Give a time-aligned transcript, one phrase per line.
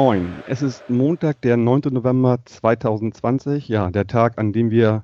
[0.00, 1.80] Moin, es ist Montag, der 9.
[1.90, 5.02] November 2020, ja, der Tag, an dem wir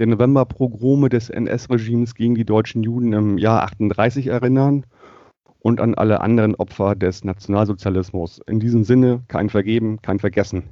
[0.00, 4.86] der Novemberpogrome des NS-Regimes gegen die deutschen Juden im Jahr 38 erinnern
[5.60, 8.40] und an alle anderen Opfer des Nationalsozialismus.
[8.48, 10.64] In diesem Sinne kein Vergeben, kein Vergessen.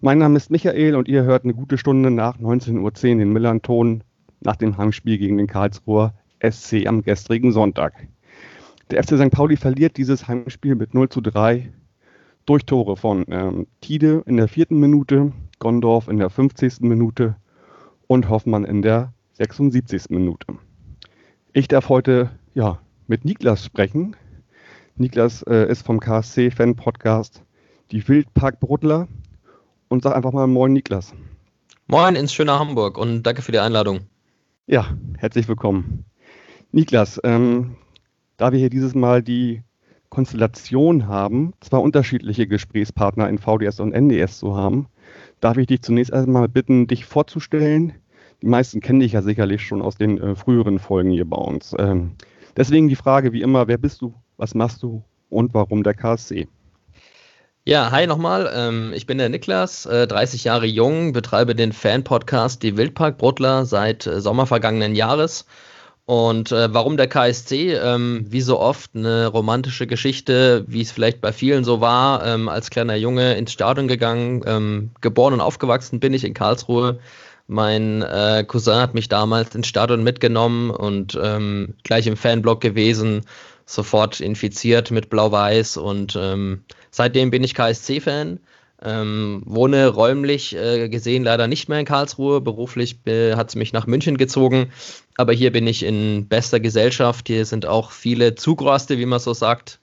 [0.00, 4.04] Mein Name ist Michael und ihr hört eine gute Stunde nach 19.10 Uhr den Millern-Ton
[4.40, 7.92] nach dem Heimspiel gegen den Karlsruher SC am gestrigen Sonntag.
[8.90, 9.30] Der FC St.
[9.30, 11.70] Pauli verliert dieses Heimspiel mit 0 zu 3
[12.50, 16.80] durch Tore von ähm, Tide in der vierten Minute, Gondorf in der 50.
[16.80, 17.36] Minute
[18.08, 20.10] und Hoffmann in der 76.
[20.10, 20.46] Minute.
[21.52, 24.16] Ich darf heute ja, mit Niklas sprechen.
[24.96, 27.44] Niklas äh, ist vom KSC-Fan-Podcast
[27.92, 29.06] Die Wildpark-Bruddler
[29.88, 31.14] und sag einfach mal Moin, Niklas.
[31.86, 34.00] Moin ins schöne Hamburg und danke für die Einladung.
[34.66, 36.04] Ja, herzlich willkommen.
[36.72, 37.76] Niklas, ähm,
[38.38, 39.62] da wir hier dieses Mal die
[40.10, 44.88] Konstellation haben, zwei unterschiedliche Gesprächspartner in VDS und NDS zu haben,
[45.40, 47.94] darf ich dich zunächst einmal bitten, dich vorzustellen.
[48.42, 51.74] Die meisten kennen dich ja sicherlich schon aus den äh, früheren Folgen hier bei uns.
[51.78, 52.12] Ähm,
[52.56, 56.48] deswegen die Frage wie immer, wer bist du, was machst du und warum der KSC?
[57.64, 58.50] Ja, hi nochmal.
[58.54, 63.66] Ähm, ich bin der Niklas, äh, 30 Jahre jung, betreibe den Fan-Podcast Die Wildpark Bruttler
[63.66, 65.44] seit äh, Sommer vergangenen Jahres
[66.10, 67.74] und äh, warum der KSC?
[67.74, 72.26] Ähm, wie so oft eine romantische Geschichte, wie es vielleicht bei vielen so war.
[72.26, 76.98] Ähm, als kleiner Junge ins Stadion gegangen, ähm, geboren und aufgewachsen bin ich in Karlsruhe.
[77.46, 83.20] Mein äh, Cousin hat mich damals ins Stadion mitgenommen und ähm, gleich im Fanblock gewesen,
[83.64, 88.40] sofort infiziert mit Blau-Weiß und ähm, seitdem bin ich KSC-Fan.
[88.82, 92.40] Ähm, wohne räumlich äh, gesehen leider nicht mehr in Karlsruhe.
[92.40, 94.70] Beruflich äh, hat es mich nach München gezogen.
[95.16, 97.28] Aber hier bin ich in bester Gesellschaft.
[97.28, 99.80] Hier sind auch viele Zugraste, wie man so sagt.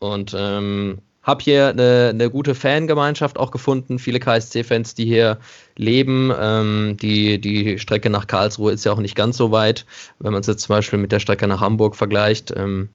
[0.00, 4.00] Und ähm, habe hier eine, eine, gute Fangemeinschaft auch gefunden.
[4.00, 5.38] Viele KSC-Fans, die hier
[5.76, 6.32] leben.
[6.36, 9.86] Ähm, die, die Strecke nach Karlsruhe ist ja auch nicht ganz so weit,
[10.18, 12.52] wenn man es jetzt zum Beispiel mit der Strecke nach Hamburg vergleicht.
[12.56, 12.88] Ähm,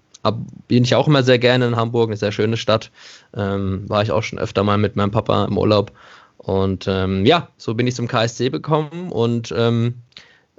[0.67, 2.91] bin ich auch immer sehr gerne in Hamburg, eine sehr schöne Stadt.
[3.35, 5.91] Ähm, war ich auch schon öfter mal mit meinem Papa im Urlaub.
[6.37, 9.95] Und ähm, ja, so bin ich zum KSC gekommen und ähm,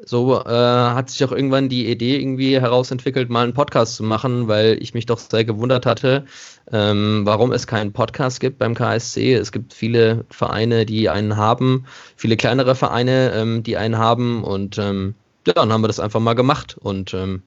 [0.04, 4.46] so äh, hat sich auch irgendwann die Idee irgendwie herausentwickelt, mal einen Podcast zu machen,
[4.46, 6.24] weil ich mich doch sehr gewundert hatte,
[6.70, 9.34] ähm, warum es keinen Podcast gibt beim KSC.
[9.34, 11.86] Es gibt viele Vereine, die einen haben,
[12.16, 15.14] viele kleinere Vereine, ähm, die einen haben und ähm,
[15.46, 17.42] ja, dann haben wir das einfach mal gemacht und ähm,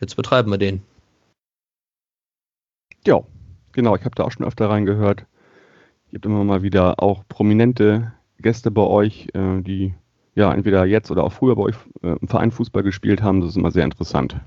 [0.00, 0.82] jetzt betreiben wir den.
[3.06, 3.22] Ja,
[3.72, 3.94] genau.
[3.94, 5.26] Ich habe da auch schon öfter reingehört.
[6.10, 9.94] Ihr habt immer mal wieder auch prominente Gäste bei euch, äh, die
[10.34, 13.40] ja entweder jetzt oder auch früher bei euch äh, im Verein Fußball gespielt haben.
[13.40, 14.40] Das ist immer sehr interessant.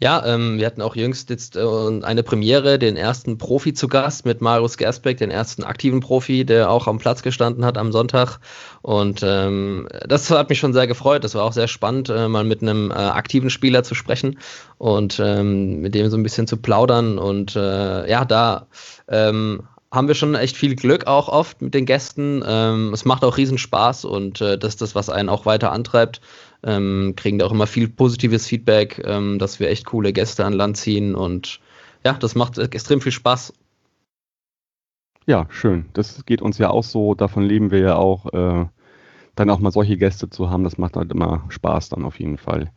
[0.00, 1.60] Ja, ähm, wir hatten auch jüngst jetzt äh,
[2.02, 6.70] eine Premiere, den ersten Profi zu Gast mit Marius Gersbeck, den ersten aktiven Profi, der
[6.70, 8.38] auch am Platz gestanden hat am Sonntag.
[8.82, 11.24] Und ähm, das hat mich schon sehr gefreut.
[11.24, 14.38] Das war auch sehr spannend, äh, mal mit einem äh, aktiven Spieler zu sprechen
[14.78, 17.18] und ähm, mit dem so ein bisschen zu plaudern.
[17.18, 18.66] Und äh, ja, da
[19.08, 19.62] ähm,
[19.94, 22.42] haben wir schon echt viel Glück auch oft mit den Gästen.
[22.46, 25.72] Ähm, es macht auch riesen Spaß und äh, das ist das, was einen auch weiter
[25.72, 26.20] antreibt
[26.64, 30.52] ähm, kriegen da auch immer viel positives Feedback, ähm, dass wir echt coole Gäste an
[30.52, 31.60] Land ziehen und
[32.04, 33.52] ja, das macht extrem viel Spaß.
[35.26, 35.86] Ja, schön.
[35.94, 37.14] Das geht uns ja auch so.
[37.14, 38.66] Davon leben wir ja auch, äh,
[39.34, 40.64] dann auch mal solche Gäste zu haben.
[40.64, 42.70] Das macht halt immer Spaß dann auf jeden Fall.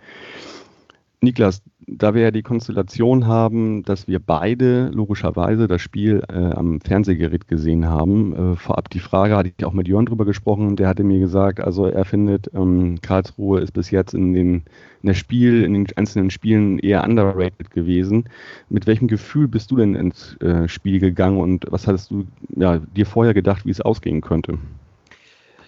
[1.27, 6.79] Niklas, da wir ja die Konstellation haben, dass wir beide logischerweise das Spiel äh, am
[6.79, 10.87] Fernsehgerät gesehen haben, äh, vorab die Frage, hatte ich auch mit Jörn drüber gesprochen, der
[10.87, 14.63] hatte mir gesagt, also er findet, ähm, Karlsruhe ist bis jetzt in den
[15.03, 18.25] in Spiel, in den einzelnen Spielen eher underrated gewesen.
[18.69, 22.25] Mit welchem Gefühl bist du denn ins äh, Spiel gegangen und was hattest du
[22.55, 24.59] ja, dir vorher gedacht, wie es ausgehen könnte?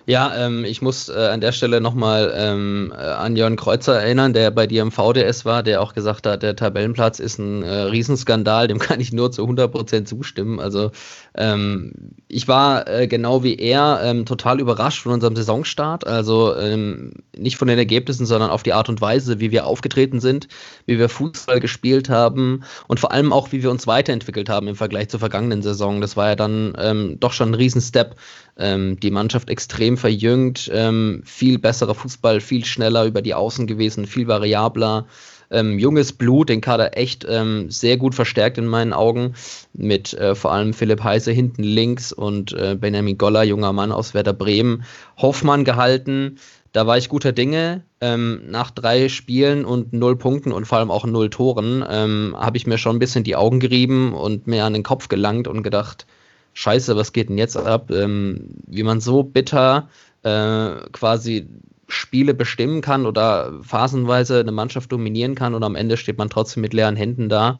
[0.09, 4.33] Ja, ähm, ich muss äh, an der Stelle nochmal ähm, äh, an Jörn Kreuzer erinnern,
[4.33, 7.69] der bei dir im VDS war, der auch gesagt hat, der Tabellenplatz ist ein äh,
[7.69, 10.59] Riesenskandal, dem kann ich nur zu 100% zustimmen.
[10.59, 10.89] Also
[11.35, 11.91] ähm,
[12.27, 17.57] ich war äh, genau wie er ähm, total überrascht von unserem Saisonstart, also ähm, nicht
[17.57, 20.47] von den Ergebnissen, sondern auf die Art und Weise, wie wir aufgetreten sind,
[20.87, 24.75] wie wir Fußball gespielt haben und vor allem auch, wie wir uns weiterentwickelt haben im
[24.75, 26.01] Vergleich zur vergangenen Saison.
[26.01, 28.15] Das war ja dann ähm, doch schon ein Riesenstep,
[28.61, 34.27] die Mannschaft extrem verjüngt, ähm, viel besserer Fußball, viel schneller über die Außen gewesen, viel
[34.27, 35.05] variabler.
[35.51, 39.33] Ähm, junges Blut, den Kader echt ähm, sehr gut verstärkt in meinen Augen,
[39.73, 44.13] mit äh, vor allem Philipp Heise hinten links und äh, Benjamin Goller, junger Mann aus
[44.13, 44.83] Werder Bremen,
[45.17, 46.37] Hoffmann gehalten.
[46.71, 47.83] Da war ich guter Dinge.
[47.99, 52.57] Ähm, nach drei Spielen und null Punkten und vor allem auch null Toren ähm, habe
[52.57, 55.63] ich mir schon ein bisschen die Augen gerieben und mir an den Kopf gelangt und
[55.63, 56.05] gedacht,
[56.53, 57.91] scheiße, was geht denn jetzt ab?
[57.91, 59.89] Ähm, wie man so bitter
[60.23, 61.47] äh, quasi
[61.87, 66.61] Spiele bestimmen kann oder phasenweise eine Mannschaft dominieren kann und am Ende steht man trotzdem
[66.61, 67.59] mit leeren Händen da.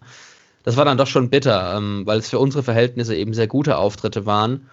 [0.64, 3.78] Das war dann doch schon bitter, ähm, weil es für unsere Verhältnisse eben sehr gute
[3.78, 4.70] Auftritte waren.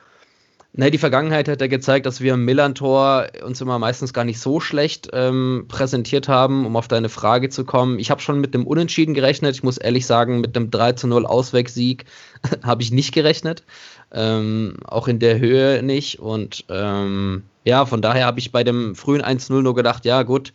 [0.79, 4.39] Ne, die Vergangenheit hat ja gezeigt, dass wir im Millantor uns immer meistens gar nicht
[4.39, 7.99] so schlecht ähm, präsentiert haben, um auf deine Frage zu kommen.
[7.99, 9.55] Ich habe schon mit dem Unentschieden gerechnet.
[9.55, 12.05] Ich muss ehrlich sagen, mit einem 3 zu 0 Auswegsieg
[12.63, 13.65] habe ich nicht gerechnet.
[14.13, 16.19] Ähm, auch in der Höhe nicht.
[16.19, 20.53] Und ähm, ja, von daher habe ich bei dem frühen 1-0 nur gedacht, ja gut,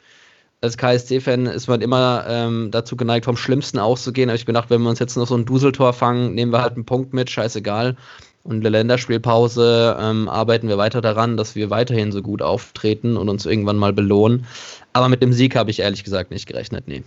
[0.62, 4.30] als KSC-Fan ist man immer ähm, dazu geneigt, vom Schlimmsten auszugehen.
[4.30, 6.75] Aber ich gedacht, wenn wir uns jetzt noch so ein Duseltor fangen, nehmen wir halt
[6.75, 7.98] einen Punkt mit, scheißegal.
[8.44, 13.18] Und in der Länderspielpause ähm, arbeiten wir weiter daran, dass wir weiterhin so gut auftreten
[13.18, 14.45] und uns irgendwann mal belohnen.
[14.94, 17.03] Aber mit dem Sieg habe ich ehrlich gesagt nicht gerechnet, nee.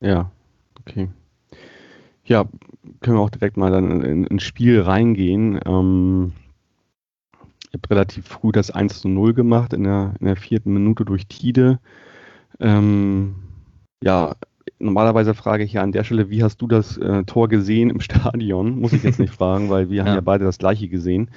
[0.00, 0.30] Ja,
[0.80, 1.08] okay.
[2.24, 2.44] Ja,
[3.00, 5.60] können wir auch direkt mal dann in, ins Spiel reingehen.
[5.66, 6.32] Ähm,
[7.72, 11.04] ich habe relativ früh das 1 zu 0 gemacht in der, in der vierten Minute
[11.04, 11.78] durch Tide.
[12.60, 13.34] Ähm,
[14.02, 14.36] ja,
[14.78, 18.00] normalerweise frage ich ja an der Stelle, wie hast du das äh, Tor gesehen im
[18.00, 18.78] Stadion?
[18.78, 20.04] Muss ich jetzt nicht fragen, weil wir ja.
[20.04, 21.30] haben ja beide das gleiche gesehen.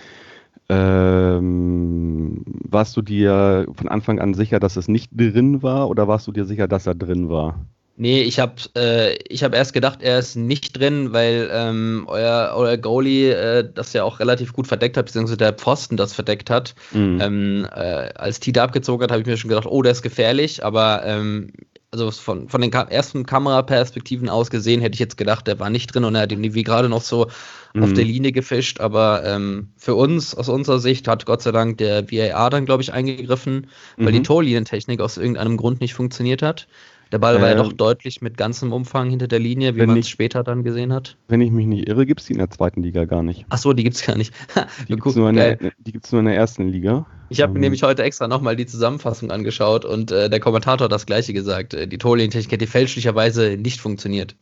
[0.67, 6.27] Ähm, warst du dir von Anfang an sicher, dass es nicht drin war oder warst
[6.27, 7.65] du dir sicher, dass er drin war?
[7.97, 12.75] Nee, ich habe äh, hab erst gedacht, er ist nicht drin, weil ähm, euer, euer
[12.75, 16.75] Goalie äh, das ja auch relativ gut verdeckt hat, beziehungsweise der Pfosten das verdeckt hat.
[16.91, 17.19] Mhm.
[17.21, 20.65] Ähm, äh, als Tide abgezogen hat, habe ich mir schon gedacht, oh, der ist gefährlich,
[20.65, 21.53] aber ähm,
[21.91, 25.69] also von, von den Ka ersten Kameraperspektiven aus gesehen, hätte ich jetzt gedacht, der war
[25.69, 27.27] nicht drin und er hat ihn wie gerade noch so
[27.73, 27.83] mhm.
[27.83, 28.81] auf der Linie gefischt.
[28.81, 32.83] Aber ähm, für uns, aus unserer Sicht, hat Gott sei Dank der VAR dann, glaube
[32.83, 34.17] ich, eingegriffen, weil mhm.
[34.17, 36.67] die Torlinientechnik aus irgendeinem Grund nicht funktioniert hat.
[37.15, 39.97] Der Ball war ja doch ähm, deutlich mit ganzem Umfang hinter der Linie, wie man
[39.97, 41.15] es später dann gesehen hat.
[41.29, 43.45] Wenn ich mich nicht irre, gibt es die in der zweiten Liga gar nicht.
[43.47, 44.33] Ach so, die gibt es gar nicht.
[44.89, 47.05] die gibt es nur, nur, in der ersten Liga.
[47.29, 47.61] Ich habe mir ähm.
[47.61, 51.73] nämlich heute extra nochmal die Zusammenfassung angeschaut und äh, der Kommentator hat das gleiche gesagt.
[51.73, 54.35] Äh, die Torlinientechnik hätte fälschlicherweise nicht funktioniert.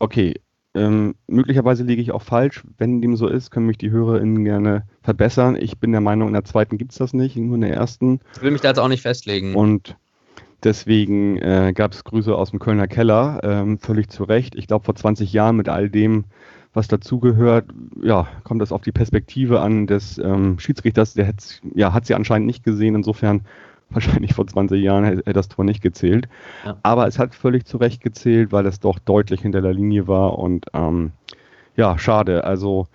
[0.00, 0.34] Okay,
[0.74, 2.64] ähm, möglicherweise liege ich auch falsch.
[2.78, 5.54] Wenn dem so ist, können mich die HörerInnen gerne verbessern.
[5.54, 8.18] Ich bin der Meinung, in der zweiten gibt es das nicht, nur in der ersten.
[8.34, 9.54] Ich will mich da jetzt auch nicht festlegen.
[9.54, 9.96] Und
[10.64, 14.56] Deswegen äh, gab es Grüße aus dem Kölner Keller, ähm, völlig zu Recht.
[14.56, 16.24] Ich glaube, vor 20 Jahren mit all dem,
[16.74, 17.66] was dazugehört,
[18.02, 21.14] ja, kommt das auf die Perspektive an des ähm, Schiedsrichters.
[21.14, 21.32] Der
[21.74, 22.96] ja, hat sie anscheinend nicht gesehen.
[22.96, 23.42] Insofern
[23.90, 26.28] wahrscheinlich vor 20 Jahren hätte das Tor nicht gezählt.
[26.64, 26.76] Ja.
[26.82, 30.38] Aber es hat völlig zu Recht gezählt, weil es doch deutlich hinter der Linie war.
[30.38, 31.12] Und ähm,
[31.76, 32.44] ja, schade.
[32.44, 32.88] Also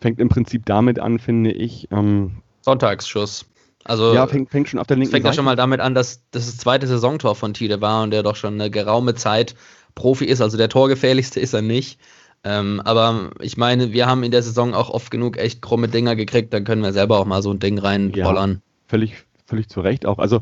[0.00, 1.88] fängt im Prinzip damit an, finde ich.
[1.90, 3.44] Ähm, Sonntagsschuss.
[3.88, 5.28] Also ja, fängt, fängt schon auf der linken fängt Seite.
[5.28, 8.10] Fängt ja schon mal damit an, dass das das zweite Saisontor von Tide war und
[8.10, 9.54] der doch schon eine geraume Zeit
[9.94, 10.40] Profi ist.
[10.40, 11.98] Also der torgefährlichste ist er nicht.
[12.44, 16.16] Ähm, aber ich meine, wir haben in der Saison auch oft genug echt krumme Dinger
[16.16, 16.52] gekriegt.
[16.52, 18.50] Dann können wir selber auch mal so ein Ding reinrollern.
[18.50, 20.18] Ja, völlig, völlig zu Recht auch.
[20.18, 20.40] Also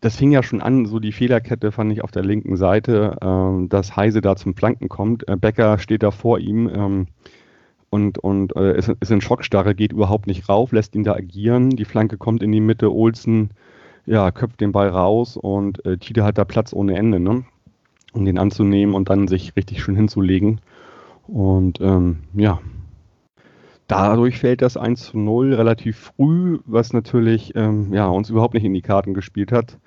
[0.00, 3.68] das fing ja schon an, so die Fehlerkette fand ich auf der linken Seite, ähm,
[3.68, 5.28] dass Heise da zum Flanken kommt.
[5.28, 6.68] Äh, Becker steht da vor ihm.
[6.68, 7.06] Ähm,
[7.94, 11.70] und, und äh, ist, ist in Schockstarre, geht überhaupt nicht rauf, lässt ihn da agieren.
[11.70, 13.50] Die Flanke kommt in die Mitte, Olsen
[14.04, 17.44] ja, köpft den Ball raus und äh, Tide hat da Platz ohne Ende, ne?
[18.12, 20.60] um den anzunehmen und dann sich richtig schön hinzulegen.
[21.28, 22.58] Und ähm, ja,
[23.86, 28.64] dadurch fällt das 1 zu 0 relativ früh, was natürlich ähm, ja, uns überhaupt nicht
[28.64, 29.78] in die Karten gespielt hat.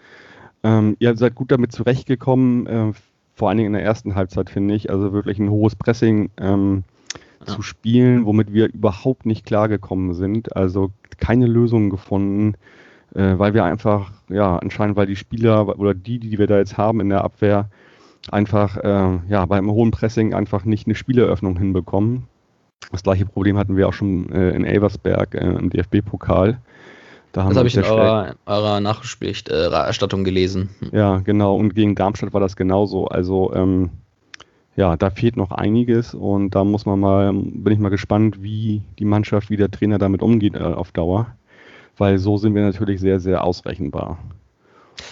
[0.64, 2.94] Ähm, ihr seid gut damit zurechtgekommen, äh,
[3.34, 4.90] vor allen Dingen in der ersten Halbzeit, finde ich.
[4.90, 6.32] Also wirklich ein hohes Pressing.
[6.38, 6.86] Ähm,
[7.40, 7.54] ja.
[7.54, 10.56] zu spielen, womit wir überhaupt nicht klargekommen sind.
[10.56, 12.56] Also keine Lösungen gefunden,
[13.14, 16.78] äh, weil wir einfach, ja, anscheinend, weil die Spieler oder die, die wir da jetzt
[16.78, 17.70] haben in der Abwehr,
[18.32, 22.28] einfach, äh, ja, beim hohen Pressing einfach nicht eine Spieleröffnung hinbekommen.
[22.92, 26.60] Das gleiche Problem hatten wir auch schon äh, in Elversberg äh, im DFB-Pokal.
[27.34, 30.70] Da das habe ich in eurer, eurer Nachrichtenberichterstattung gelesen.
[30.92, 31.56] Ja, genau.
[31.56, 33.08] Und gegen Darmstadt war das genauso.
[33.08, 33.92] Also ähm,
[34.78, 38.84] ja, da fehlt noch einiges und da muss man mal, bin ich mal gespannt, wie
[39.00, 41.36] die Mannschaft, wie der Trainer damit umgeht äh, auf Dauer.
[41.98, 44.20] Weil so sind wir natürlich sehr, sehr ausrechenbar.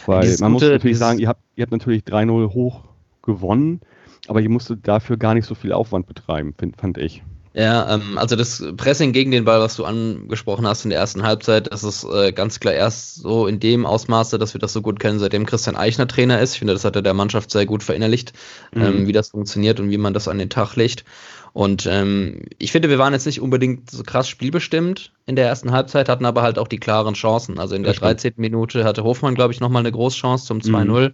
[0.05, 2.83] Weil dieses man gute, muss natürlich sagen, ihr habt, ihr habt natürlich 3-0 hoch
[3.23, 3.81] gewonnen,
[4.27, 7.23] aber ihr musstet dafür gar nicht so viel Aufwand betreiben, find, fand ich.
[7.57, 11.23] Ja, ähm, also das Pressing gegen den Ball, was du angesprochen hast in der ersten
[11.23, 14.81] Halbzeit, das ist äh, ganz klar erst so in dem Ausmaße, dass wir das so
[14.81, 16.53] gut kennen, seitdem Christian Eichner Trainer ist.
[16.53, 18.33] Ich finde, das hat er der Mannschaft sehr gut verinnerlicht,
[18.73, 18.81] mhm.
[18.81, 21.05] ähm, wie das funktioniert und wie man das an den Tag legt.
[21.53, 25.71] Und ähm, ich finde, wir waren jetzt nicht unbedingt so krass spielbestimmt in der ersten
[25.71, 27.57] Halbzeit, hatten aber halt auch die klaren Chancen.
[27.57, 28.33] Also in der 13.
[28.35, 31.13] Minute hatte Hofmann, glaube ich, nochmal eine Großchance zum 2-0, mhm.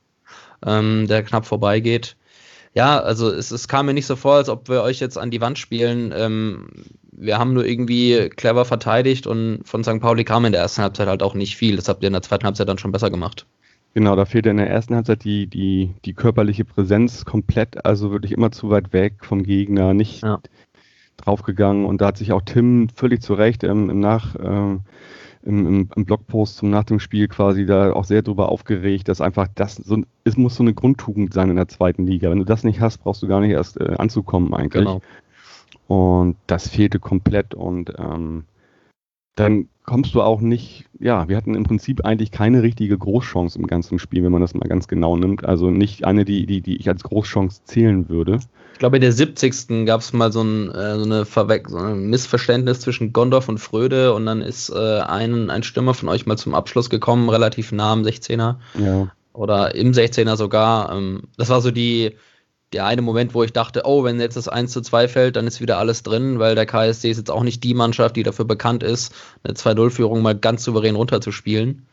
[0.65, 2.15] ähm, der knapp vorbeigeht.
[2.73, 5.29] Ja, also es, es, kam mir nicht so vor, als ob wir euch jetzt an
[5.29, 6.13] die Wand spielen.
[6.15, 6.69] Ähm,
[7.11, 9.99] wir haben nur irgendwie clever verteidigt und von St.
[9.99, 11.75] Pauli kam in der ersten Halbzeit halt auch nicht viel.
[11.75, 13.45] Das habt ihr in der zweiten Halbzeit dann schon besser gemacht.
[13.93, 18.31] Genau, da fehlte in der ersten Halbzeit die, die, die körperliche Präsenz komplett, also wirklich
[18.31, 20.39] immer zu weit weg vom Gegner, nicht ja.
[21.17, 21.85] draufgegangen.
[21.85, 24.77] Und da hat sich auch Tim völlig zu Recht ähm, im Nach, äh,
[25.43, 29.48] im, im, Blogpost zum nach dem Spiel quasi da auch sehr drüber aufgeregt, dass einfach
[29.55, 32.29] das so, es muss so eine Grundtugend sein in der zweiten Liga.
[32.29, 34.86] Wenn du das nicht hast, brauchst du gar nicht erst äh, anzukommen eigentlich.
[34.86, 35.01] Genau.
[35.88, 38.45] Und das fehlte komplett und ähm,
[39.36, 43.67] dann kommst du auch nicht, ja, wir hatten im Prinzip eigentlich keine richtige Großchance im
[43.67, 45.45] ganzen Spiel, wenn man das mal ganz genau nimmt.
[45.45, 48.39] Also nicht eine, die, die, die ich als Großchance zählen würde.
[48.73, 49.85] Ich glaube, in der 70.
[49.85, 53.59] gab es mal so ein, äh, so, eine Verwe so ein Missverständnis zwischen Gondorf und
[53.59, 57.71] Fröde und dann ist äh, ein, ein Stürmer von euch mal zum Abschluss gekommen, relativ
[57.71, 58.55] nah am 16er.
[58.79, 59.07] Ja.
[59.33, 60.95] Oder im 16er sogar.
[60.95, 62.15] Ähm, das war so die,
[62.73, 65.47] der eine Moment, wo ich dachte, oh, wenn jetzt das 1 zu 2 fällt, dann
[65.47, 68.45] ist wieder alles drin, weil der KSC ist jetzt auch nicht die Mannschaft, die dafür
[68.45, 69.13] bekannt ist,
[69.43, 71.85] eine 2-0-Führung mal ganz souverän runterzuspielen.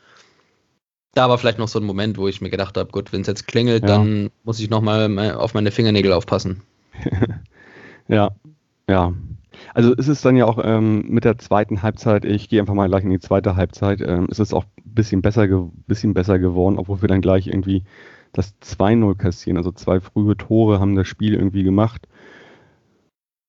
[1.14, 3.26] Da war vielleicht noch so ein Moment, wo ich mir gedacht habe, gut, wenn es
[3.26, 3.88] jetzt klingelt, ja.
[3.88, 6.62] dann muss ich nochmal auf meine Fingernägel aufpassen.
[8.08, 8.30] ja,
[8.88, 9.12] ja.
[9.74, 12.88] Also ist es dann ja auch ähm, mit der zweiten Halbzeit, ich gehe einfach mal
[12.88, 15.48] gleich in die zweite Halbzeit, ähm, ist es auch ein bisschen besser,
[15.88, 17.82] bisschen besser geworden, obwohl wir dann gleich irgendwie
[18.38, 19.56] das 2-0 kassieren.
[19.56, 22.06] Also zwei frühe Tore haben das Spiel irgendwie gemacht.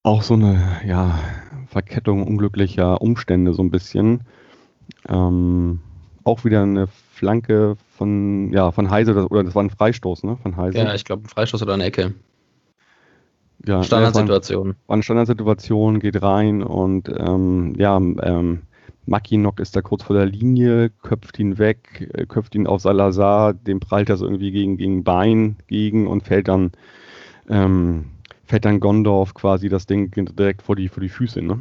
[0.02, 1.20] Auch so eine ja,
[1.68, 4.22] Verkettung unglücklicher Umstände so ein bisschen.
[5.08, 5.82] Ähm,
[6.24, 10.38] auch wieder eine Flanke von, ja, von Heise, oder das war ein Freistoß, ne?
[10.42, 10.80] Von Heise.
[10.80, 12.16] Ja, ich glaube, ein Freistoß oder eine Ecke.
[13.66, 14.76] Ja, Standardsituation.
[14.88, 18.62] War eine Standardsituation, geht rein und ähm, ja, ähm,
[19.10, 23.54] Mackinock ist da kurz vor der Linie, köpft ihn weg, äh, köpft ihn auf Salazar,
[23.54, 26.72] dem prallt er so irgendwie gegen, gegen Bein gegen und fällt dann,
[27.50, 28.06] ähm,
[28.46, 31.60] fällt dann Gondorf quasi das Ding direkt vor die, vor die Füße, ne?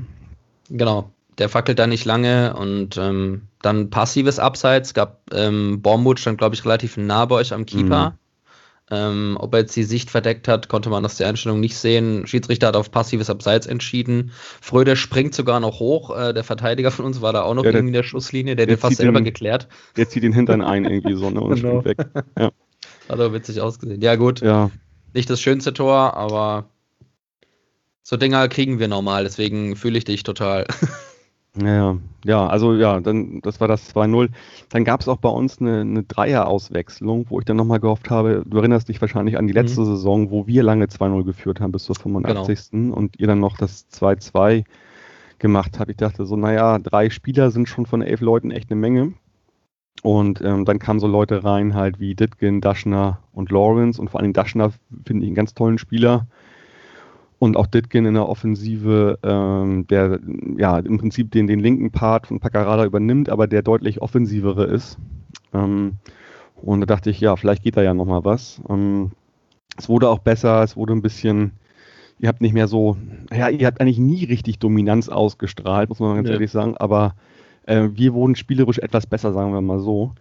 [0.71, 1.11] Genau.
[1.39, 4.93] Der fackelt da nicht lange und ähm, dann passives Abseits.
[4.93, 8.11] Gab ähm, Bormwood stand, glaube ich, relativ nah bei euch am Keeper.
[8.11, 8.28] Mhm.
[8.91, 12.27] Ähm, ob er jetzt die Sicht verdeckt hat, konnte man aus der Einstellung nicht sehen.
[12.27, 14.31] Schiedsrichter hat auf passives Abseits entschieden.
[14.61, 16.17] Fröder springt sogar noch hoch.
[16.17, 18.57] Äh, der Verteidiger von uns war da auch noch ja, irgendwie in der Schusslinie.
[18.57, 19.69] Der, der hat den fast selber den, geklärt.
[19.97, 21.81] Der zieht den Hintern ein irgendwie so ne, und genau.
[21.81, 22.07] springt weg.
[22.39, 22.45] Ja.
[22.45, 22.53] Hat
[23.09, 24.01] aber witzig ausgesehen.
[24.01, 24.71] Ja gut, ja.
[25.13, 26.71] nicht das schönste Tor, aber
[28.03, 29.25] so Dinger kriegen wir normal.
[29.25, 30.67] Deswegen fühle ich dich total.
[31.63, 34.29] Ja, ja, also ja, dann das war das 2-0.
[34.69, 38.43] Dann gab es auch bei uns eine, eine Dreier-Auswechslung, wo ich dann nochmal gehofft habe,
[38.47, 39.87] du erinnerst dich wahrscheinlich an die letzte mhm.
[39.87, 42.71] Saison, wo wir lange 2-0 geführt haben bis zur 85.
[42.71, 42.97] Genau.
[42.97, 44.65] und ihr dann noch das 2-2
[45.39, 45.91] gemacht habt.
[45.91, 49.15] Ich dachte so, naja, drei Spieler sind schon von elf Leuten echt eine Menge.
[50.03, 54.01] Und ähm, dann kamen so Leute rein, halt wie Ditgen, Daschner und Lawrence.
[54.01, 54.73] Und vor allem Daschner
[55.05, 56.27] finde ich einen ganz tollen Spieler.
[57.39, 60.19] Und auch Ditkin in der Offensive, ähm, der
[60.57, 64.99] ja im Prinzip den, den linken Part von Paccarada übernimmt, aber der deutlich offensivere ist.
[65.55, 65.99] Ähm,
[66.57, 68.61] und da dachte ich, ja, vielleicht geht da ja nochmal was.
[68.69, 69.13] Ähm,
[69.77, 71.53] es wurde auch besser, es wurde ein bisschen,
[72.19, 72.97] ihr habt nicht mehr so,
[73.33, 76.35] ja, ihr habt eigentlich nie richtig Dominanz ausgestrahlt, muss man ganz ja.
[76.35, 77.15] ehrlich sagen, aber
[77.67, 80.13] äh, wir wurden spielerisch etwas besser, sagen wir mal so.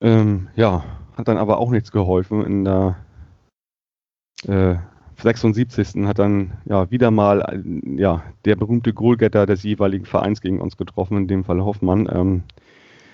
[0.00, 0.84] Ähm, ja,
[1.16, 2.96] hat dann aber auch nichts geholfen in der
[4.46, 4.76] äh,
[5.22, 6.06] 76.
[6.06, 7.62] hat dann ja wieder mal
[7.96, 12.08] ja, der berühmte Goalgetter des jeweiligen Vereins gegen uns getroffen, in dem Fall Hoffmann.
[12.12, 12.42] Ähm,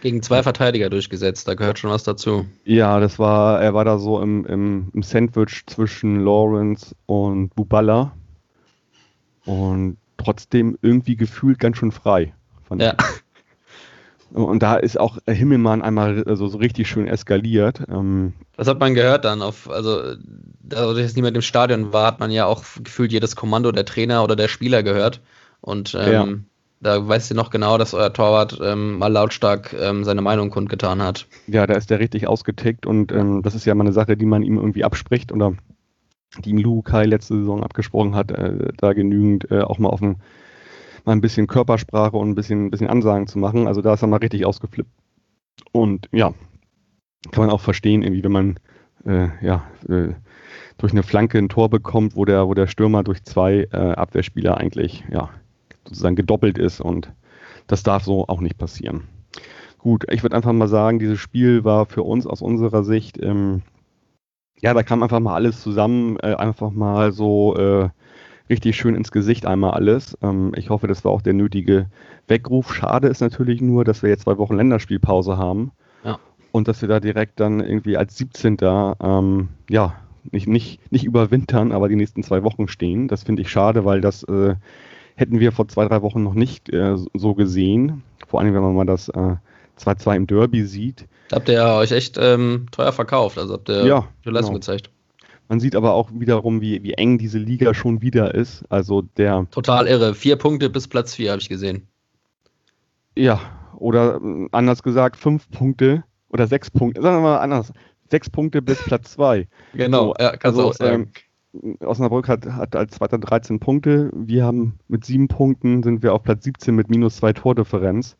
[0.02, 2.44] gegen zwei Verteidiger durchgesetzt, da gehört schon was dazu.
[2.66, 8.12] Ja, das war, er war da so im, im, im Sandwich zwischen Lawrence und Buballa
[9.46, 12.34] und trotzdem irgendwie gefühlt ganz schön frei.
[12.76, 12.94] ja.
[14.34, 17.82] Und da ist auch Himmelmann einmal also so richtig schön eskaliert.
[17.88, 19.42] Ähm, das hat man gehört dann.
[19.42, 20.16] Auf, also,
[20.60, 24.24] dadurch, dass niemand im Stadion war, hat man ja auch gefühlt jedes Kommando der Trainer
[24.24, 25.20] oder der Spieler gehört.
[25.60, 26.26] Und ähm, ja.
[26.80, 31.00] da weißt du noch genau, dass euer Torwart ähm, mal lautstark ähm, seine Meinung kundgetan
[31.00, 31.28] hat.
[31.46, 34.26] Ja, da ist der richtig ausgetickt und ähm, das ist ja mal eine Sache, die
[34.26, 35.54] man ihm irgendwie abspricht oder
[36.44, 40.00] die ihm Lu Kai letzte Saison abgesprochen hat, äh, da genügend äh, auch mal auf
[40.00, 40.16] dem
[41.04, 43.66] mal ein bisschen Körpersprache und ein bisschen, ein bisschen Ansagen zu machen.
[43.66, 44.90] Also da ist er mal richtig ausgeflippt.
[45.72, 46.32] Und ja,
[47.30, 48.58] kann man auch verstehen, irgendwie, wenn man
[49.04, 50.14] äh, ja, äh,
[50.78, 54.58] durch eine Flanke ein Tor bekommt, wo der, wo der Stürmer durch zwei äh, Abwehrspieler
[54.58, 55.30] eigentlich ja,
[55.84, 57.12] sozusagen gedoppelt ist und
[57.66, 59.04] das darf so auch nicht passieren.
[59.78, 63.62] Gut, ich würde einfach mal sagen, dieses Spiel war für uns aus unserer Sicht, ähm,
[64.60, 67.88] ja, da kam einfach mal alles zusammen, äh, einfach mal so äh,
[68.48, 70.16] richtig schön ins Gesicht einmal alles.
[70.22, 71.86] Ähm, ich hoffe, das war auch der nötige
[72.28, 72.74] Weckruf.
[72.74, 75.72] Schade ist natürlich nur, dass wir jetzt zwei Wochen Länderspielpause haben.
[76.04, 76.18] Ja.
[76.52, 78.58] Und dass wir da direkt dann irgendwie als 17.
[78.62, 79.94] Ähm, ja,
[80.30, 83.08] nicht, nicht, nicht überwintern, aber die nächsten zwei Wochen stehen.
[83.08, 84.54] Das finde ich schade, weil das äh,
[85.16, 88.02] hätten wir vor zwei, drei Wochen noch nicht äh, so gesehen.
[88.26, 91.06] Vor allem, wenn man mal das 2-2 äh, im Derby sieht.
[91.28, 94.54] Da habt ihr ja euch echt ähm, teuer verkauft, also habt ihr ja, die Leistung
[94.54, 94.60] genau.
[94.60, 94.90] gezeigt.
[95.48, 98.64] Man sieht aber auch wiederum, wie, wie eng diese Liga schon wieder ist.
[98.70, 99.46] Also der.
[99.50, 100.14] Total irre.
[100.14, 101.86] Vier Punkte bis Platz vier habe ich gesehen.
[103.16, 103.40] Ja,
[103.76, 107.02] oder äh, anders gesagt, fünf Punkte oder sechs Punkte.
[107.02, 107.72] Sagen wir mal anders
[108.10, 109.48] sechs Punkte bis Platz zwei.
[109.74, 111.12] Genau, so, ja, kannst also, du auch sagen.
[111.62, 114.10] Ähm, Osnabrück hat, hat als zweiter 13 Punkte.
[114.12, 118.16] Wir haben mit sieben Punkten sind wir auf Platz 17 mit minus zwei Tordifferenz.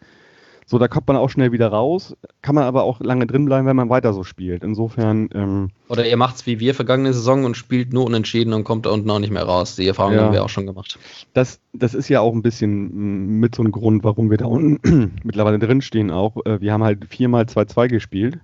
[0.66, 3.66] So, da kommt man auch schnell wieder raus, kann man aber auch lange drin bleiben,
[3.66, 4.64] wenn man weiter so spielt.
[4.64, 5.28] Insofern.
[5.34, 8.86] Ähm, Oder ihr macht es wie wir vergangene Saison und spielt nur unentschieden und kommt
[8.86, 9.76] da unten auch nicht mehr raus.
[9.76, 10.98] Die Erfahrung ja, haben wir auch schon gemacht.
[11.34, 14.46] Das, das ist ja auch ein bisschen mm, mit so einem Grund, warum wir da
[14.46, 16.36] unten mittlerweile drin stehen auch.
[16.46, 18.38] Äh, wir haben halt viermal 2-2 gespielt.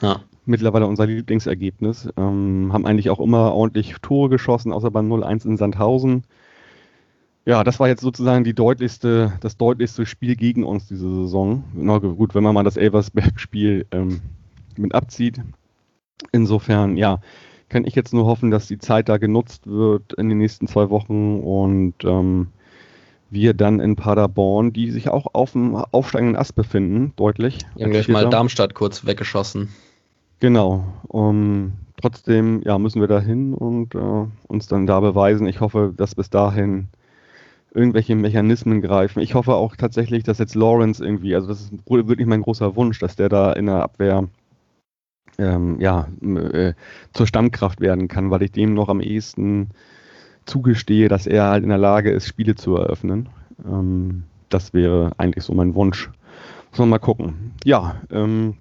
[0.00, 2.08] Ja mittlerweile unser Lieblingsergebnis.
[2.16, 6.24] Ähm, haben eigentlich auch immer ordentlich Tore geschossen, außer beim 0-1 in Sandhausen.
[7.44, 11.64] Ja, das war jetzt sozusagen die deutlichste, das deutlichste Spiel gegen uns diese Saison.
[11.74, 14.20] Na gut, wenn man mal das Elversberg-Spiel ähm,
[14.76, 15.40] mit abzieht.
[16.30, 17.18] Insofern, ja,
[17.68, 20.90] kann ich jetzt nur hoffen, dass die Zeit da genutzt wird in den nächsten zwei
[20.90, 22.48] Wochen und ähm,
[23.30, 27.58] wir dann in Paderborn, die sich auch auf dem aufsteigenden Ast befinden, deutlich.
[27.74, 29.70] Wir haben gleich mal Darmstadt kurz weggeschossen.
[30.38, 30.84] Genau.
[31.08, 35.46] Um, trotzdem ja, müssen wir da hin und uh, uns dann da beweisen.
[35.46, 36.88] Ich hoffe, dass bis dahin
[37.74, 39.20] irgendwelche Mechanismen greifen.
[39.20, 42.98] Ich hoffe auch tatsächlich, dass jetzt Lawrence irgendwie, also das ist wirklich mein großer Wunsch,
[42.98, 44.28] dass der da in der Abwehr
[45.38, 46.74] ähm, ja, äh,
[47.12, 49.70] zur Stammkraft werden kann, weil ich dem noch am ehesten
[50.44, 53.28] zugestehe, dass er halt in der Lage ist, Spiele zu eröffnen.
[53.64, 56.10] Ähm, das wäre eigentlich so mein Wunsch.
[56.70, 57.54] Muss man mal gucken.
[57.64, 58.56] Ja, ähm,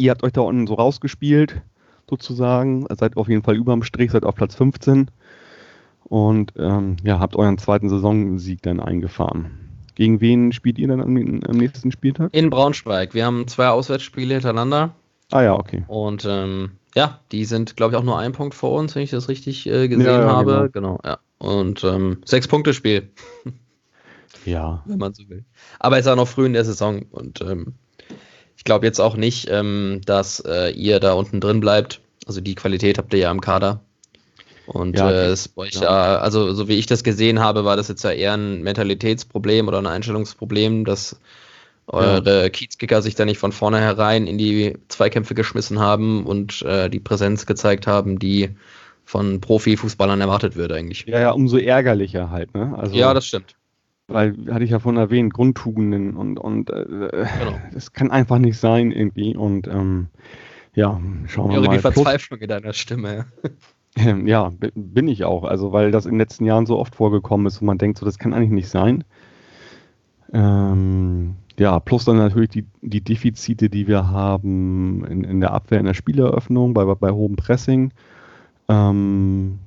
[0.00, 1.60] Ihr habt euch da unten so rausgespielt,
[2.08, 2.86] sozusagen.
[2.96, 5.10] Seid auf jeden Fall über dem Strich, seid auf Platz 15.
[6.08, 9.68] Und ähm, ja, habt euren zweiten Saisonsieg dann eingefahren.
[9.94, 12.30] Gegen wen spielt ihr dann am, am, nächsten Spieltag?
[12.32, 13.14] In Braunschweig.
[13.14, 14.94] Wir haben zwei Auswärtsspiele hintereinander.
[15.30, 15.84] Ah ja, okay.
[15.88, 19.10] Und ähm, ja, die sind, glaube ich, auch nur ein Punkt vor uns, wenn ich
[19.10, 20.70] das richtig äh, gesehen ja, ja, habe.
[20.72, 20.98] Genau.
[20.98, 21.18] genau, ja.
[21.38, 23.10] Und ähm, sechs Punkte Spiel.
[24.44, 24.82] ja.
[24.86, 25.44] Wenn man so will.
[25.78, 27.74] Aber es ist auch noch früh in der Saison und ähm,
[28.56, 32.00] ich glaube jetzt auch nicht, ähm, dass äh, ihr da unten drin bleibt.
[32.26, 33.80] Also die Qualität habt ihr ja im Kader.
[34.68, 36.18] Und ja, äh, es euch ja.
[36.18, 39.78] also so wie ich das gesehen habe, war das jetzt ja eher ein Mentalitätsproblem oder
[39.78, 41.18] ein Einstellungsproblem, dass
[41.86, 42.48] eure ja.
[42.50, 47.46] Kiezkicker sich da nicht von vornherein in die Zweikämpfe geschmissen haben und äh, die Präsenz
[47.46, 48.50] gezeigt haben, die
[49.04, 51.06] von Profifußballern erwartet wird eigentlich.
[51.06, 52.74] Ja, ja, umso ärgerlicher halt, ne?
[52.76, 53.56] Also, ja, das stimmt
[54.08, 57.60] weil, hatte ich ja vorhin erwähnt, Grundtugenden und, und äh, genau.
[57.72, 59.36] das kann einfach nicht sein irgendwie.
[59.36, 60.08] Und ähm,
[60.74, 61.76] ja, schauen wir mal.
[61.76, 63.26] die Verzweiflung in deiner Stimme.
[63.44, 63.52] Ähm,
[64.24, 65.44] ja, bin ich auch.
[65.44, 68.06] Also, weil das in den letzten Jahren so oft vorgekommen ist, wo man denkt, so,
[68.06, 69.04] das kann eigentlich nicht sein.
[70.32, 75.80] Ähm, ja, plus dann natürlich die, die Defizite, die wir haben in, in der Abwehr,
[75.80, 77.92] in der Spieleröffnung, bei, bei hohem Pressing.
[78.68, 79.58] Ähm,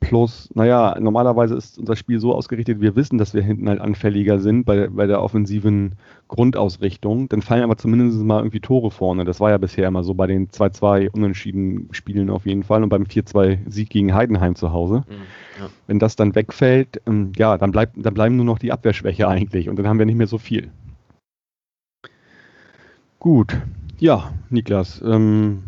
[0.00, 4.38] Plus, naja, normalerweise ist unser Spiel so ausgerichtet, wir wissen, dass wir hinten halt anfälliger
[4.38, 5.96] sind bei, bei der offensiven
[6.28, 7.28] Grundausrichtung.
[7.28, 9.24] Dann fallen aber zumindest mal irgendwie Tore vorne.
[9.24, 12.90] Das war ja bisher immer so bei den 2-2 unentschieden Spielen auf jeden Fall und
[12.90, 15.04] beim 4-2 Sieg gegen Heidenheim zu Hause.
[15.08, 15.14] Mhm,
[15.58, 15.68] ja.
[15.88, 19.68] Wenn das dann wegfällt, ähm, ja, dann, bleibt, dann bleiben nur noch die Abwehrschwäche eigentlich
[19.68, 20.70] und dann haben wir nicht mehr so viel.
[23.18, 23.60] Gut.
[23.98, 25.64] Ja, Niklas, ähm,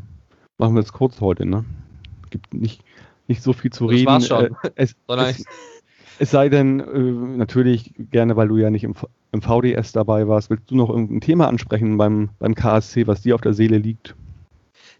[0.57, 1.65] machen wir es kurz heute, ne?
[2.31, 2.85] Gibt nicht
[3.31, 4.07] nicht so viel zu das reden.
[4.07, 4.45] War's schon.
[4.45, 5.45] Äh, es, es,
[6.19, 8.95] es, sei denn, äh, natürlich gerne, weil du ja nicht im,
[9.33, 13.35] im, VDS dabei warst, willst du noch irgendein Thema ansprechen beim, beim KSC, was dir
[13.35, 14.15] auf der Seele liegt?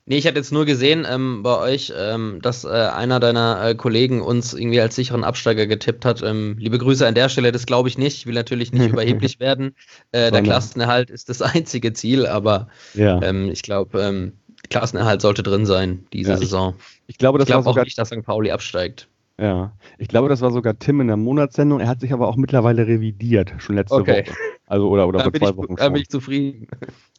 [0.07, 3.75] Nee, ich hatte jetzt nur gesehen ähm, bei euch, ähm, dass äh, einer deiner äh,
[3.75, 6.23] Kollegen uns irgendwie als sicheren Absteiger getippt hat.
[6.23, 8.17] Ähm, liebe Grüße an der Stelle, das glaube ich nicht.
[8.17, 9.77] Ich will natürlich nicht überheblich werden.
[10.11, 13.21] Äh, der Klassenerhalt ist das einzige Ziel, aber ja.
[13.23, 14.33] Ähm, ich glaube, ähm,
[14.71, 16.75] Klassenerhalt sollte drin sein, diese ja, Saison.
[17.07, 18.23] Ich glaube, das ich glaub war sogar auch nicht, dass St.
[18.23, 19.09] Pauli absteigt.
[19.39, 21.81] Ja, ich glaube, das war sogar Tim in der Monatssendung.
[21.81, 24.27] Er hat sich aber auch mittlerweile revidiert, schon letzte okay.
[24.27, 24.37] Woche.
[24.67, 25.77] Also oder oder vor zwei ich, Wochen.
[25.77, 26.69] Da bin ich zufrieden.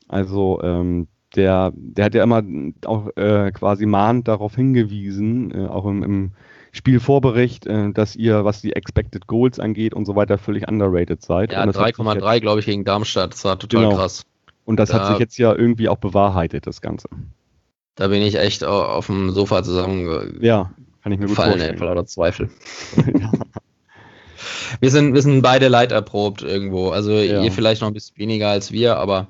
[0.07, 2.43] Also ähm, der, der hat ja immer
[2.85, 6.31] auch äh, quasi mahnt darauf hingewiesen, äh, auch im, im
[6.71, 11.51] Spielvorbericht, äh, dass ihr, was die Expected Goals angeht und so weiter, völlig underrated seid.
[11.51, 13.95] Ja, 3,3 glaube ich gegen Darmstadt, das war total genau.
[13.95, 14.25] krass.
[14.63, 17.09] Und das da, hat sich jetzt ja irgendwie auch bewahrheitet, das Ganze.
[17.95, 20.39] Da bin ich echt auf dem Sofa zusammen.
[20.41, 20.71] Ja,
[21.03, 21.79] kann ich mir gut vorstellen.
[21.79, 22.49] Ey, oder Zweifel.
[22.95, 23.31] ja.
[24.79, 26.89] Wir sind, wir sind beide leiterprobt irgendwo.
[26.89, 27.43] Also ja.
[27.43, 29.27] ihr vielleicht noch ein bisschen weniger als wir, aber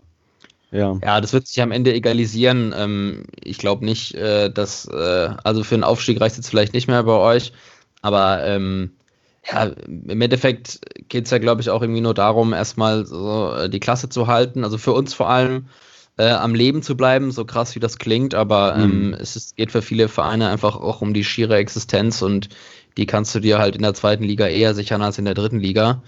[0.71, 2.73] ja, ja das wird sich am Ende egalisieren.
[2.77, 6.73] Ähm, ich glaube nicht, äh, dass, äh, also für einen Aufstieg reicht es jetzt vielleicht
[6.73, 7.51] nicht mehr bei euch,
[8.01, 8.91] aber ähm,
[9.49, 13.69] ja, im Endeffekt geht es ja, glaube ich, auch irgendwie nur darum, erstmal so äh,
[13.69, 14.63] die Klasse zu halten.
[14.63, 15.67] Also für uns vor allem
[16.21, 19.13] äh, am Leben zu bleiben, so krass wie das klingt, aber ähm, mhm.
[19.15, 22.49] es ist, geht für viele Vereine einfach auch um die schiere Existenz und
[22.95, 25.59] die kannst du dir halt in der zweiten Liga eher sichern als in der dritten
[25.59, 26.03] Liga.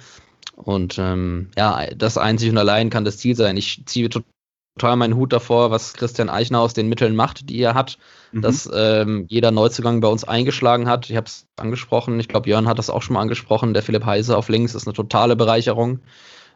[0.56, 3.58] Und ähm, ja, das einzig und allein kann das Ziel sein.
[3.58, 7.74] Ich ziehe total meinen Hut davor, was Christian Eichner aus den Mitteln macht, die er
[7.74, 7.98] hat,
[8.34, 8.42] mhm.
[8.44, 11.10] dass ähm, jeder Neuzugang bei uns eingeschlagen hat.
[11.10, 13.74] Ich habe es angesprochen, ich glaube, Jörn hat das auch schon mal angesprochen.
[13.74, 16.02] Der Philipp Heise auf links ist eine totale Bereicherung.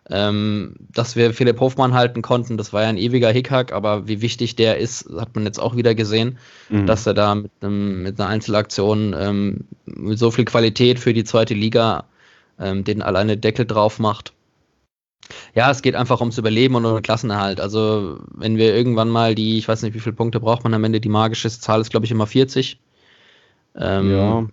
[0.09, 4.21] Ähm, dass wir Philipp Hofmann halten konnten, das war ja ein ewiger Hickhack, aber wie
[4.21, 6.37] wichtig der ist, hat man jetzt auch wieder gesehen,
[6.69, 6.85] mhm.
[6.85, 11.25] dass er da mit, einem, mit einer Einzelaktion ähm, mit so viel Qualität für die
[11.25, 12.05] zweite Liga
[12.57, 14.33] ähm, den alleine Deckel drauf macht.
[15.53, 17.59] Ja, es geht einfach ums Überleben und um den Klassenerhalt.
[17.59, 20.83] Also, wenn wir irgendwann mal die, ich weiß nicht, wie viele Punkte braucht man am
[20.83, 22.79] Ende, die magische Zahl ist, glaube ich, immer 40.
[23.75, 24.47] Ähm, ja.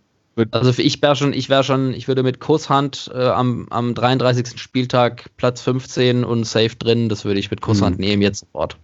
[0.50, 4.60] Also ich wäre schon, ich wäre schon, ich würde mit Kusshand äh, am, am 33.
[4.60, 8.04] Spieltag Platz 15 und safe drin, das würde ich mit Kusshand mhm.
[8.04, 8.76] nehmen, jetzt sofort.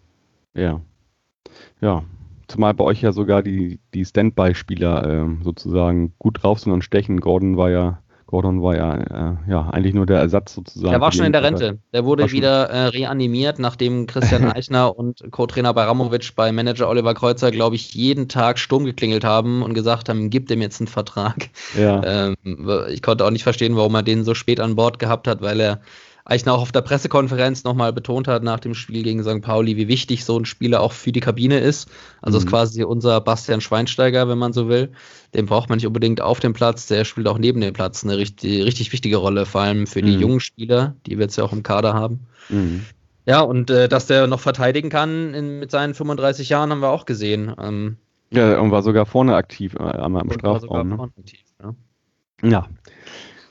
[0.54, 0.80] Ja.
[1.80, 2.04] Ja.
[2.46, 7.20] Zumal bei euch ja sogar die, die Standby-Spieler äh, sozusagen gut drauf sind und stechen.
[7.20, 10.93] Gordon war ja Gordon war ja, äh, ja eigentlich nur der Ersatz sozusagen.
[10.93, 11.81] Der war schon in der Rente.
[11.93, 17.51] Der wurde wieder äh, reanimiert, nachdem Christian Eichner und Co-Trainer Baramovic bei Manager Oliver Kreuzer,
[17.51, 21.51] glaube ich, jeden Tag Sturm geklingelt haben und gesagt haben, gib dem jetzt einen Vertrag.
[21.77, 22.29] Ja.
[22.29, 22.37] Ähm,
[22.88, 25.59] ich konnte auch nicht verstehen, warum er den so spät an Bord gehabt hat, weil
[25.59, 25.81] er
[26.24, 29.42] Eichner auch auf der Pressekonferenz nochmal betont hat nach dem Spiel gegen St.
[29.42, 31.88] Pauli, wie wichtig so ein Spieler auch für die Kabine ist.
[32.22, 32.44] Also mhm.
[32.44, 34.90] ist quasi unser Bastian Schweinsteiger, wenn man so will.
[35.35, 38.16] Den braucht man nicht unbedingt auf dem Platz, der spielt auch neben dem Platz eine
[38.18, 40.20] richtig, richtig wichtige Rolle, vor allem für die mhm.
[40.20, 42.26] jungen Spieler, die wir jetzt ja auch im Kader haben.
[42.48, 42.85] Mhm.
[43.26, 46.90] Ja, und äh, dass der noch verteidigen kann in, mit seinen 35 Jahren, haben wir
[46.90, 47.54] auch gesehen.
[47.61, 47.96] Ähm,
[48.30, 50.88] ja, und war sogar vorne aktiv, äh, einmal im Strafraum.
[50.88, 51.11] Ne?
[51.16, 51.74] Aktiv, ja.
[52.48, 52.68] ja.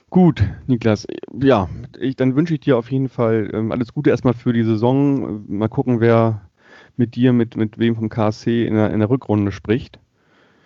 [0.09, 1.05] Gut, Niklas.
[1.39, 1.69] Ja,
[1.99, 5.45] ich, dann wünsche ich dir auf jeden Fall ähm, alles Gute erstmal für die Saison.
[5.47, 6.41] Mal gucken, wer
[6.97, 9.99] mit dir, mit, mit wem vom KSC in der, in der Rückrunde spricht.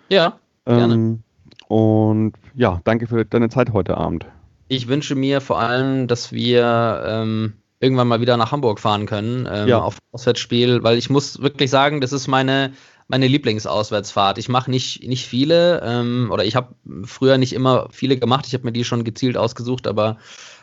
[0.08, 0.94] Ja, gerne.
[0.94, 1.22] Ähm,
[1.68, 4.26] und ja, danke für deine Zeit heute Abend.
[4.68, 9.46] Ich wünsche mir vor allem, dass wir ähm, irgendwann mal wieder nach Hamburg fahren können
[9.50, 9.80] ähm, ja.
[9.80, 12.72] auf Auswärtsspiel, weil ich muss wirklich sagen, das ist meine
[13.08, 14.38] meine Lieblingsauswärtsfahrt.
[14.38, 18.46] Ich mache nicht, nicht viele ähm, oder ich habe früher nicht immer viele gemacht.
[18.46, 20.18] Ich habe mir die schon gezielt ausgesucht, aber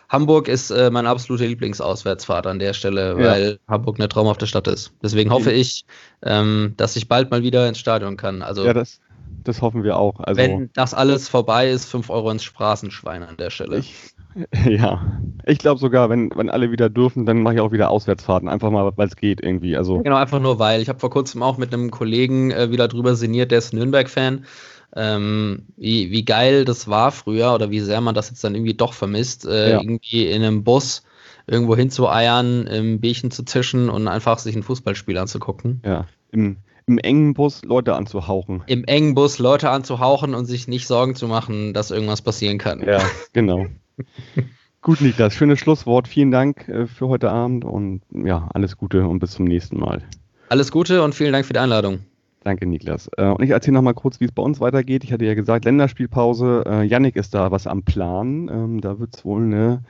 [0.10, 3.74] Hamburg ist äh, meine absolute Lieblingsauswärtsfahrt an der Stelle, weil ja.
[3.74, 4.92] Hamburg eine traumhafte Stadt ist.
[5.02, 5.86] Deswegen hoffe ich,
[6.22, 8.42] ähm, dass ich bald mal wieder ins Stadion kann.
[8.42, 9.00] Also, ja, das,
[9.46, 10.20] das hoffen wir auch.
[10.20, 13.78] Also, wenn das alles vorbei ist, 5 Euro ins Straßenschwein an der Stelle.
[13.78, 13.94] Ich,
[14.66, 18.48] Ja, ich glaube sogar, wenn, wenn alle wieder dürfen, dann mache ich auch wieder Auswärtsfahrten.
[18.48, 19.76] Einfach mal, weil es geht irgendwie.
[19.76, 20.00] Also.
[20.00, 20.82] Genau, einfach nur weil.
[20.82, 24.46] Ich habe vor kurzem auch mit einem Kollegen äh, wieder drüber sinniert, der ist Nürnberg-Fan.
[24.94, 28.74] Ähm, wie, wie geil das war früher oder wie sehr man das jetzt dann irgendwie
[28.74, 29.82] doch vermisst, äh, ja.
[29.82, 31.04] irgendwie in einem Bus
[31.48, 35.82] irgendwo hinzueiern, im Bierchen zu zischen und einfach sich ein Fußballspiel anzugucken.
[35.86, 38.64] Ja, im, im engen Bus Leute anzuhauchen.
[38.68, 42.82] Im engen Bus Leute anzuhauchen und sich nicht Sorgen zu machen, dass irgendwas passieren kann.
[42.86, 43.02] Ja,
[43.34, 43.68] genau.
[44.82, 46.08] Gut, Niklas, schönes Schlusswort.
[46.08, 50.02] Vielen Dank äh, für heute Abend und ja, alles Gute und bis zum nächsten Mal.
[50.50, 52.00] Alles Gute und vielen Dank für die Einladung.
[52.44, 53.08] Danke, Niklas.
[53.18, 55.04] Äh, und ich erzähle nochmal kurz, wie es bei uns weitergeht.
[55.04, 56.64] Ich hatte ja gesagt, Länderspielpause.
[56.66, 58.50] Äh, Yannick ist da was am Plan.
[58.52, 59.84] Ähm, da wird es wohl eine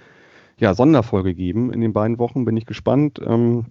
[0.59, 2.43] ja, Sonderfolge geben in den beiden Wochen.
[2.43, 3.21] Bin ich gespannt.
[3.25, 3.67] Ähm,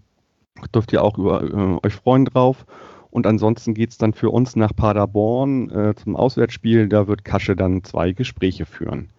[0.75, 2.65] dürft ihr auch über euch freuen drauf.
[3.11, 6.89] Und ansonsten geht es dann für uns nach Paderborn zum Auswärtsspiel.
[6.89, 9.11] Da wird Kasche dann zwei Gespräche führen.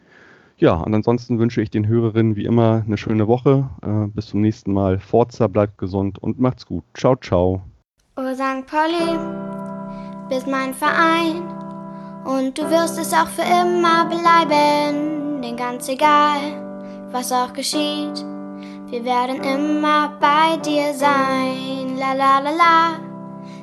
[0.62, 3.68] Ja, und ansonsten wünsche ich den Hörerinnen wie immer eine schöne Woche.
[3.82, 5.00] Äh, bis zum nächsten Mal.
[5.00, 6.84] Forza, bleibt gesund und macht's gut.
[6.94, 7.64] Ciao, ciao.
[8.16, 8.68] Oh St.
[8.68, 9.18] Pauli,
[10.30, 11.42] bist mein Verein
[12.26, 15.42] und du wirst es auch für immer bleiben.
[15.42, 16.40] Denn ganz egal,
[17.12, 18.24] was auch geschieht,
[18.92, 21.98] wir werden immer bei dir sein.
[21.98, 23.00] La la la la,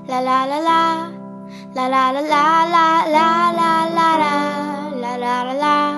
[0.09, 1.11] la la la la,
[1.77, 5.53] la la la la la la la la la la la la.
[5.53, 5.98] La